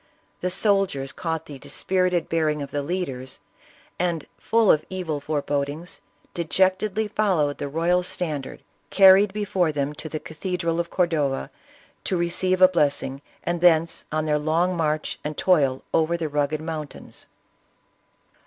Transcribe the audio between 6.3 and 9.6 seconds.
dejectedly followed the royal standard, carried ISABELLA OF